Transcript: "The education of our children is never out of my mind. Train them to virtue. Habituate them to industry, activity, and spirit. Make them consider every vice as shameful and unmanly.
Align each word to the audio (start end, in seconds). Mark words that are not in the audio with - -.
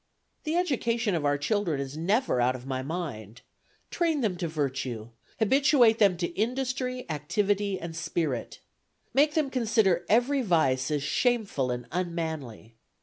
"The 0.45 0.55
education 0.55 1.13
of 1.13 1.25
our 1.25 1.37
children 1.37 1.79
is 1.79 1.95
never 1.95 2.41
out 2.41 2.55
of 2.55 2.65
my 2.65 2.81
mind. 2.81 3.41
Train 3.91 4.21
them 4.21 4.35
to 4.37 4.47
virtue. 4.47 5.09
Habituate 5.37 5.99
them 5.99 6.17
to 6.17 6.27
industry, 6.35 7.05
activity, 7.07 7.79
and 7.79 7.95
spirit. 7.95 8.61
Make 9.13 9.35
them 9.35 9.51
consider 9.51 10.03
every 10.09 10.41
vice 10.41 10.89
as 10.89 11.03
shameful 11.03 11.69
and 11.69 11.85
unmanly. 11.91 12.73